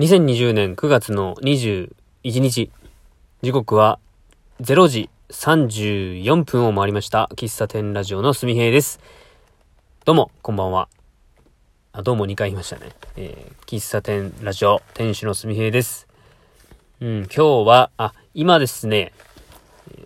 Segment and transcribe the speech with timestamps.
[0.00, 1.90] 2020年9月の21
[2.40, 2.70] 日、
[3.42, 3.98] 時刻は
[4.62, 7.28] 0時34分を回りました。
[7.34, 8.98] 喫茶店ラジオのすみへいです。
[10.06, 10.88] どうも、こんばんは。
[11.92, 12.92] あ、どうも2回言いましたね。
[13.18, 16.08] えー、喫茶店ラジオ店主のすみへいです。
[17.02, 19.12] うん、今日は、あ、今ですね、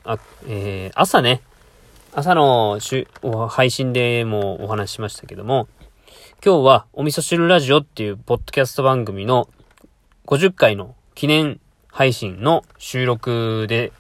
[0.03, 0.19] あ、
[0.49, 1.41] えー、朝ね、
[2.13, 2.81] 朝の
[3.49, 5.69] 配信でもお話ししましたけども、
[6.45, 9.49] 今日はお味噌汁ラジオっていうポッドキャスト番組の
[10.27, 13.93] 50回の記念配信の収録で、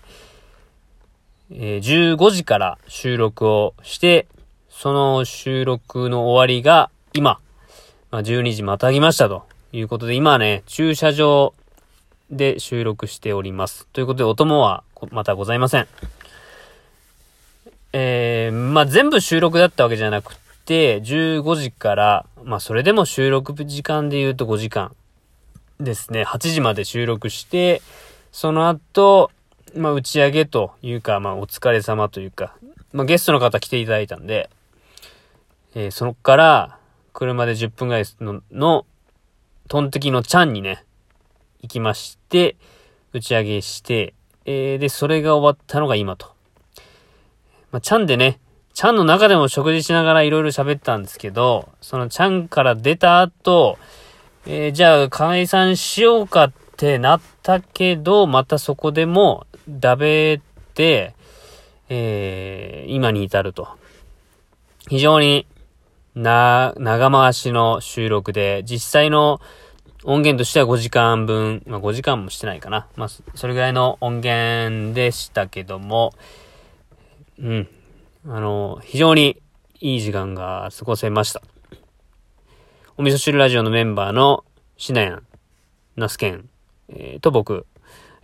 [1.50, 4.26] えー、15時から収録をして、
[4.70, 7.40] その収録の終わりが今、
[8.10, 11.52] まあ、12時またぎましたということで、今ね、駐車場
[12.30, 13.86] で収録しております。
[13.92, 15.88] ということで、お供はまたございません。
[17.92, 24.96] えー、まあ、全部収録だったわけじゃなくて、15時から、まあ、それでも収録時間で言うと5時間
[25.80, 27.82] ですね、8時まで収録して、
[28.32, 29.30] その後、
[29.76, 32.56] まあ、打ち上げというか、まあ、お疲れ様というか、
[32.92, 34.50] まあ、ゲストの方来ていただいたんで、
[35.74, 36.78] えー、そこから、
[37.12, 38.86] 車で10分ぐらいの、の、
[39.68, 40.84] トンテキのちゃんにね、
[41.62, 42.56] 行きまして、
[43.12, 44.14] 打ち上げして、
[44.44, 46.34] えー、で、それが終わったのが今と。
[47.72, 48.38] まあ、ちゃんでね、
[48.74, 53.78] ちゃんの中でも食事しながらいろいろ喋ったんですけど、そのちゃんから出た後、
[54.46, 60.40] えー、じゃあ解散しようかってなったけど、またそこでもダベっ
[60.74, 61.14] て、
[61.88, 63.68] えー、今に至ると。
[64.88, 65.46] 非常に
[66.14, 69.40] な、長回しの収録で、実際の
[70.04, 72.86] 音源としては5時間分、まあ5時間もしてないかな。
[72.96, 76.12] まあ、それぐらいの音源でしたけども、
[77.38, 77.68] うん。
[78.26, 79.40] あの、非常に
[79.80, 81.40] いい時間が過ごせました。
[82.96, 84.44] お味噌汁ラジオのメンバーの
[84.76, 85.26] シナヤン、
[85.96, 86.48] ナスケン、
[86.88, 87.66] えー、と僕、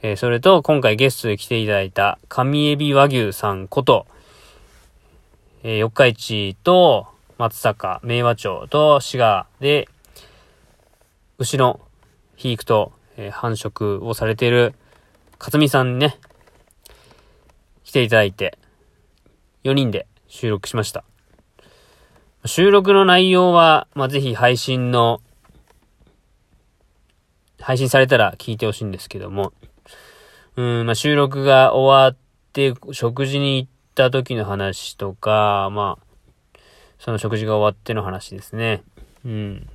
[0.01, 4.07] えー、それと今回ゲストで来ていただいた神エビ和牛さんこと、
[5.65, 9.89] えー、四日市と松坂、明和町と滋賀で、
[11.39, 11.81] 牛の
[12.35, 14.75] 肥育と、えー、繁殖をされている
[15.41, 16.17] 勝美さんにね、
[17.83, 18.57] 来ていただいて、
[19.65, 21.03] 4人で収録しました。
[22.47, 25.21] 収録の内容は、まあ、ぜひ配信の、
[27.61, 29.53] 配信されたら聞いてほしいんですけども、
[30.57, 32.17] うん、まあ、収録が終わっ
[32.53, 36.59] て、食事に行った時の話とか、まあ、
[36.99, 38.83] その食事が終わっての話ですね。
[39.25, 39.69] うん。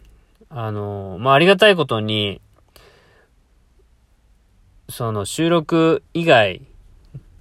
[0.50, 2.42] あの、まあ、ありがたいことに、
[4.90, 6.62] その収録以外、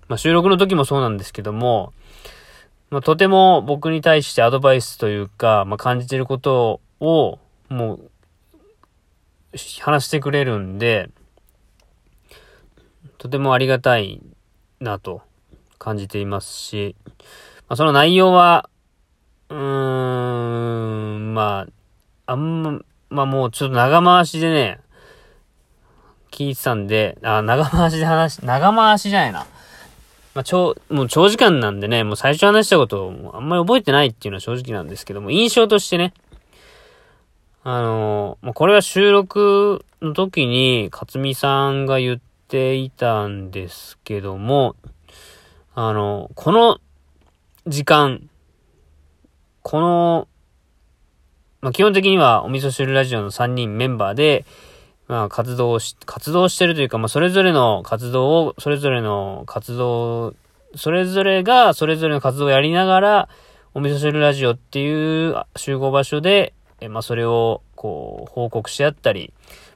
[0.09, 1.95] まあ、収録の時もそうなんですけども、
[2.91, 8.11] まあ、とても僕に対してアドバイスというか、まあ、感じてることを、もう、
[9.81, 11.11] 話してくれるんで、
[13.19, 14.21] とてもありがたい
[14.81, 15.23] なと
[15.79, 16.97] 感じていますし、
[17.69, 18.69] まあ、その内容は、
[19.49, 21.67] うーん、ま
[22.27, 22.81] あ、あんま、
[23.11, 24.81] まあもうちょっと長回しでね、
[26.31, 29.47] 聞いてたんで、あ、長回しで話、長回しじゃないな。
[30.35, 36.13] まあ、長、もう長時間なんでね、もう最初話したことをあんまり覚えてないっていうのは正直なんですけども、印象としてね、
[37.63, 42.19] あの、まあ、これは収録の時に、勝美さんが言っ
[42.49, 44.75] ていたんですけども、
[45.75, 46.81] あの、この
[47.67, 48.29] 時間、
[49.63, 50.29] この、
[51.61, 54.45] まあ、基本的にはお味噌汁ラジオの3人メンバーで、
[55.07, 60.35] まあ、活動し、活動してるというか、まあ、それぞれの活動を、それぞれの活動、
[60.77, 63.29] それぞれが、それぞれの活動をやりながら、
[63.75, 69.33] お味噌汁ラジオっていう集合場所で、えまあ、それを、こう、報告し合ったり、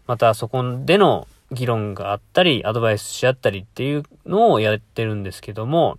[0.07, 5.99] またそこでの議論があったり、アドバイスし合ったりっていうのをやってるんですけども、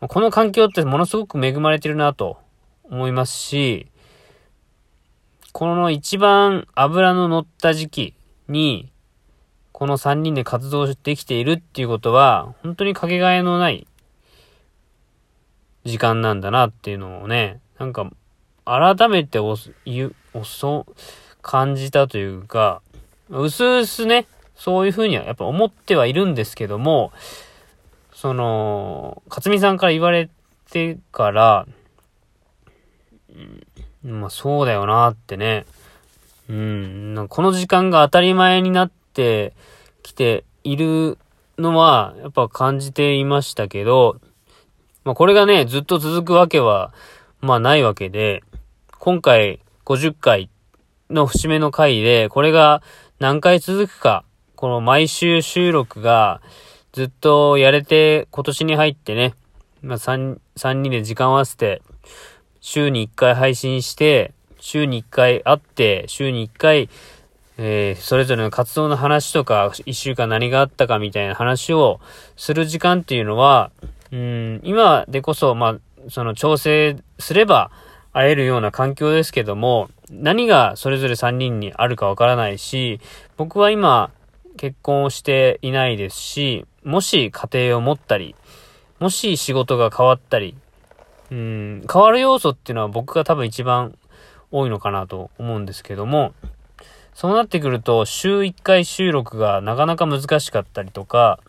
[0.00, 2.38] この環境ってものすごく恵まれてるなと
[2.84, 3.86] 思いますし、
[5.52, 8.14] この一番油の乗った時期、
[8.48, 8.90] に、
[9.72, 13.86] この3人で活動できているっていうことは、本当にかけがえのない
[15.84, 18.10] 時間なんだなっていうのをね、なんか、
[18.64, 20.86] 改めてお、ゆ、おそ、
[21.40, 22.82] 感じたというか、
[23.28, 27.12] うすうすね、そういうふうにはやっぱ思ってはいるんですけども、
[28.14, 30.30] その、勝美さんから言われ
[30.70, 31.66] てから、
[34.04, 35.66] うん、まあそうだよなってね、
[36.52, 39.54] うん、この時間が当たり前になって
[40.02, 41.16] きている
[41.56, 44.20] のは、やっぱ感じていましたけど、
[45.02, 46.92] まあこれがね、ずっと続くわけは、
[47.40, 48.44] まあないわけで、
[48.98, 50.50] 今回50回
[51.08, 52.82] の節目の回で、これが
[53.18, 54.22] 何回続くか、
[54.54, 56.42] この毎週収録が
[56.92, 59.32] ずっとやれて今年に入ってね、
[59.80, 61.80] まあ3、3人で時間を合わせて、
[62.60, 66.88] 週に1回配信して、週に1回会って、週に1回、
[67.58, 72.00] えー、それぞれの活動の話とか、1週間何があったかみたいな話を
[72.36, 73.72] する時間っていうのは、
[74.12, 75.78] うん、今でこそ、まあ、
[76.08, 77.72] その調整すれば
[78.12, 83.00] 会えるような環境ですけども、何がそれぞれ3人にあるかわからないし、
[83.36, 84.12] 僕は今、
[84.56, 88.36] 結婚をしていないですし、もし家庭を持ったり、
[89.00, 90.54] もし仕事が変わったり、
[91.32, 93.96] うん、変わる要素っていうのは僕が多分一番
[94.52, 96.34] 多いのかなと思うんですけども、
[97.14, 101.40] そうなってくると週1回収録がなかなか難しかったりとか、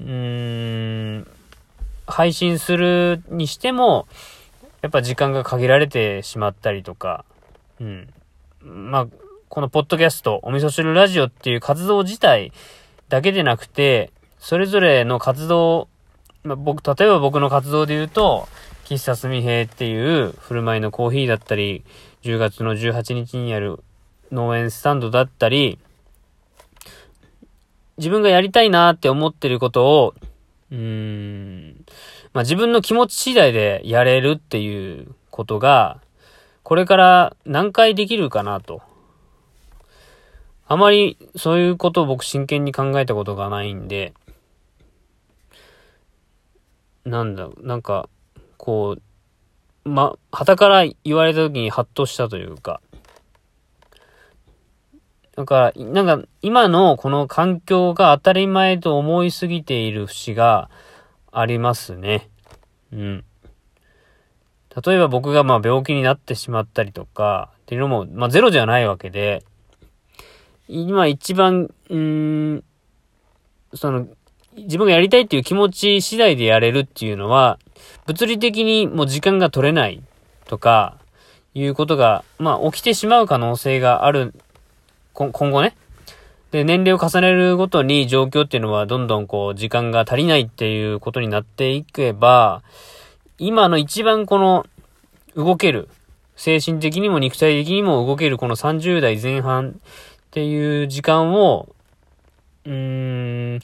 [0.00, 1.26] うーん、
[2.06, 4.06] 配信するにしても、
[4.82, 7.24] やっぱ時間が限られてしまったりとか、
[7.80, 8.08] うん。
[8.62, 9.06] まあ、
[9.48, 12.52] このポッドキャスト、お味噌汁ラジオっていう活動自体
[13.08, 15.88] だけでなくて、それぞれの活動、
[16.44, 18.48] まあ、僕、例えば僕の活動で言うと、
[18.84, 21.84] 喫茶すみへっていう振る舞いのコーヒーだったり、
[22.22, 23.82] 10月の18日にやる
[24.32, 25.78] 農園スタンドだったり、
[27.96, 30.14] 自分がやりたいなって思ってることを、
[30.70, 31.84] うーん、
[32.32, 36.00] まあ、自分の気持ち次第でやれるっていうことが、
[36.62, 38.82] これから何回できるかなと。
[40.66, 44.12] あまりそういうことを僕真剣に考えたことがないんで、
[47.04, 48.08] なんだ、なんか、
[48.58, 49.02] こう、
[49.94, 52.80] ま、旗から言われた時にハッとしたというか、
[55.38, 60.68] だから、なんか、今のこの環境が当たり前と思いすぎている節が
[61.30, 62.28] ありますね。
[62.92, 63.24] うん。
[64.84, 69.44] 例えば僕がまあ病気になってしまったりとか、っていうのも、まあゼロじゃないわけで、
[70.66, 72.64] 今一番、うん、
[73.74, 74.08] その、
[74.64, 77.58] 自分がやりたいっていう気持ち次第でやれるっていうのは、
[78.06, 80.02] 物理的にもう時間が取れない
[80.46, 80.98] とか、
[81.54, 84.34] いうことが、まあ起きてしまう可能性がある、
[85.12, 85.76] 今後ね。
[86.50, 92.62] で、年齢を重ねるごとに状況っていうのはどんどんこう時間が足りないっていうことになっていけば、
[93.38, 94.66] 今の一番この
[95.34, 95.88] 動ける、
[96.36, 99.74] 精神的にも肉体的にも動けるこの30代前半っ
[100.30, 101.68] ていう時間を、
[102.64, 103.60] うーん、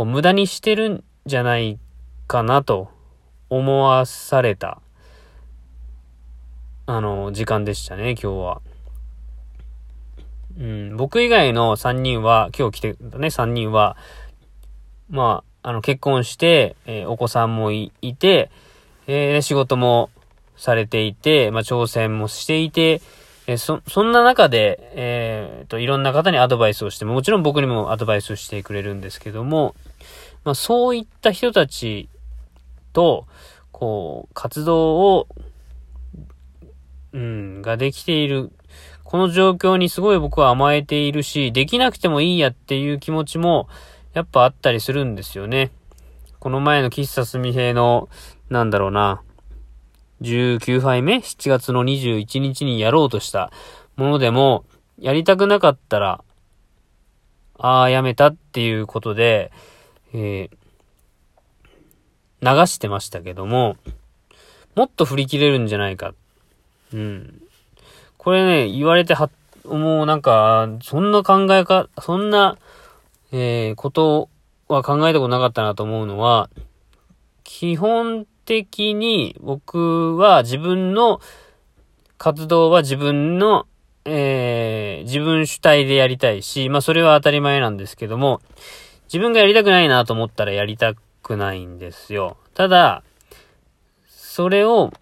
[0.00, 1.78] こう無駄にしてるんじゃない
[2.26, 2.88] かなと
[3.50, 4.80] 思わされた、
[6.86, 8.62] あの、時間でしたね、今日は。
[10.58, 13.98] うん、僕以外の3人は、今日来てたね、3人は、
[15.10, 18.50] まあ、あの、結婚して、えー、お子さんもいて、
[19.06, 20.08] えー、仕事も
[20.56, 23.02] されていて、まあ、挑戦もしていて、
[23.46, 29.74] えそ、そんな中で、えー、と、いろんな方にアドバイスをしても、もちろん僕にもアドバイスをしてくれるんですけども、
[30.44, 32.08] まあ、そういった人たち
[32.92, 33.26] と、
[33.72, 35.28] こう、活動を、
[37.12, 38.50] うん、ができている、
[39.04, 43.68] この状況にすごい僕は甘えているし、できなくてもいいやっていう気持ちも、
[44.14, 45.70] やっぱあったりするんですよね。
[46.38, 48.08] この前の喫茶すみへの、
[48.48, 49.22] なんだろうな、
[50.22, 53.50] 19杯目 ?7 月の21日にやろうとした
[53.96, 54.64] ものでも、
[54.98, 56.22] やりたくなかったら、
[57.58, 59.52] ああ、やめたっていうことで、
[60.12, 63.76] えー、流してましたけども、
[64.74, 66.14] もっと振り切れるんじゃないか。
[66.92, 67.42] うん。
[68.18, 69.30] これね、言われては、
[69.64, 72.58] もうなんか、そんな考えか、そんな、
[73.32, 74.28] えー、こと
[74.68, 76.50] は考えたことなかったなと思うのは、
[77.44, 81.20] 基本的に僕は自分の
[82.18, 83.66] 活動は自分の、
[84.04, 88.40] えー、自分主体でやりたいし、まあそれは当たり前なんですけども、
[89.12, 92.36] 自分がやりたくないなと思ったらやりたくないんですよ。
[92.54, 93.02] ただ、
[94.06, 94.92] それを、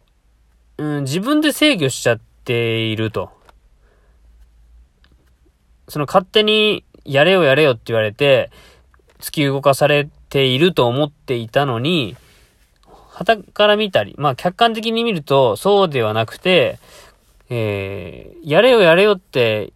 [0.79, 3.31] うん、自分で制御しちゃっていると。
[5.89, 8.51] その勝手にやれよやれよって言われて、
[9.21, 12.17] 突き動かされていると思っていたのに、
[13.11, 16.79] 旗から見たり、まあ客観的に見るとそうではなくて、
[17.51, 19.75] えー、やれよやれよって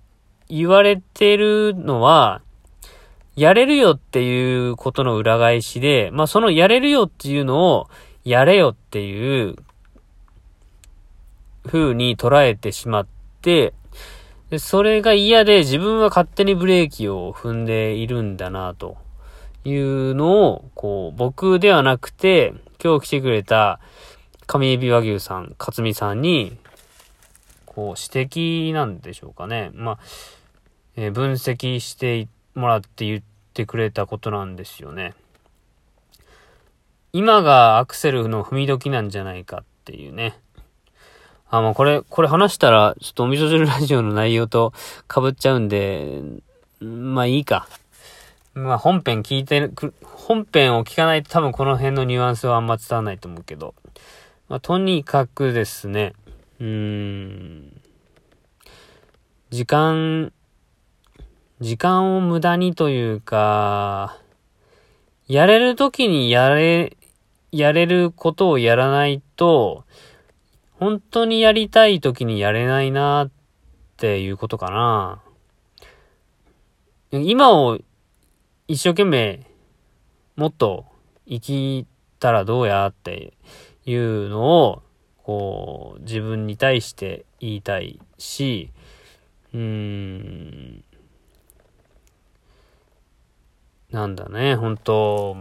[0.48, 2.40] 言われてるのは、
[3.34, 7.88] やれるよっていうことの裏返しで、まあそのやれるよっていうのを、
[8.24, 9.56] やれよっていう
[11.66, 13.06] 風に捉えてしまっ
[13.40, 13.74] て、
[14.50, 18.98] でそれが嫌で自分は勝手にブレーキを踏んでいるんだなと
[19.64, 23.80] いうのを、こう、僕ではなくて、今日来てくれた
[24.46, 26.58] 上エビ和牛さん、勝美さんに、
[27.64, 29.70] こう、指摘なんでしょうかね。
[29.72, 29.98] まあ、
[30.96, 33.22] えー、分析してもらって言っ
[33.54, 35.14] てくれたことなんですよね。
[37.12, 40.38] 今がアクセルの踏み時なんじゃないかっていうね。
[41.50, 44.72] あ、もうこれ、これ話したら、ちょっとお味噌汁ラジオの内容と
[45.12, 46.22] 被っちゃうんで、
[46.80, 47.68] まあいいか。
[48.54, 49.70] まあ本編聞いて、
[50.02, 53.74] 本編を聞かないと多分この辺のニュアンスはあんま伝わらないと思うけど。
[54.48, 56.14] まあとにかくですね、
[56.58, 57.80] うーん、
[59.50, 60.32] 時間、
[61.62, 64.18] 時間を無駄にというか、
[65.28, 66.96] やれる時にやれ、
[67.52, 69.84] やれることをやらないと、
[70.72, 73.30] 本当にやりたい時にやれないなっ
[73.96, 75.22] ていうことかな。
[77.12, 77.78] 今を
[78.66, 79.46] 一生懸命
[80.34, 80.84] もっと
[81.28, 81.86] 生き
[82.18, 83.34] たらどうやって
[83.86, 84.82] いうのを
[85.22, 88.72] こう自分に対して言いたいし、
[89.54, 90.84] うーん、
[93.92, 95.36] なんだね、本当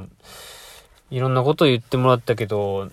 [1.09, 2.91] いろんなこと言ってもらったけど、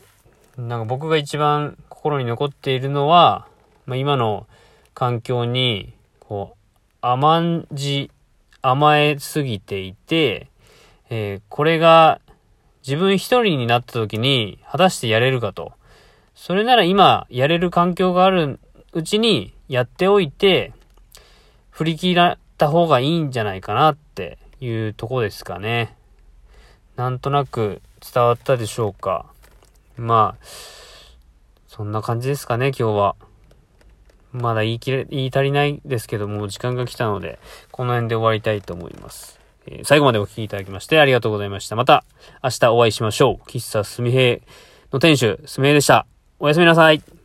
[0.57, 3.49] なんか僕が一番心に残っているのは、
[3.85, 4.47] まあ、今の
[4.95, 6.59] 環境に、こう、
[7.01, 8.11] 甘んじ、
[8.63, 10.49] 甘えすぎていて、
[11.11, 12.21] えー、これが
[12.87, 15.73] 自分一人になった時に果たしてやれるかと。
[16.37, 18.61] それなら今やれる環境がある
[18.93, 20.73] うちにやっておいて、
[21.71, 25.97] 振り切らった方がいいんじゃないかなっていうとこですかね。
[26.97, 29.27] なんとなく伝わったでしょうか。
[29.97, 30.45] まあ、
[31.67, 33.17] そんな感じですかね、今日は。
[34.33, 37.39] まだ言い切れ、言い足りないですけども、時間が来たので、
[37.71, 39.39] この辺で終わりたいと思います。
[39.67, 41.77] えー、最後までお聴きいただきましてありがとうございました。
[41.77, 42.05] また
[42.43, 43.49] 明日お会いしましょう。
[43.49, 44.41] 喫茶すみへい
[44.93, 46.07] の店主、すみへいでした。
[46.39, 47.18] おやすみなさい。